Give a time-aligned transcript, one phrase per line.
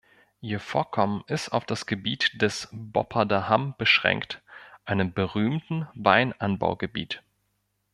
[0.41, 4.41] Ihr Vorkommen ist auf das Gebiet des Bopparder Hamm beschränkt,
[4.83, 7.21] einem berühmten Weinanbau-Gebiet.